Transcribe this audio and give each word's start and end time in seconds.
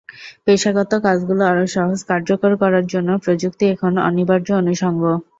পেশাগত 0.45 0.91
কাজগুলো 1.05 1.43
আরও 1.51 1.65
সহজ, 1.75 1.99
কার্যকর 2.09 2.51
করার 2.61 2.85
জন্য 2.93 3.09
প্রযুক্তি 3.23 3.63
এখন 3.73 3.93
অনিবার্য 4.07 4.47
অনুষঙ্গ। 4.61 5.03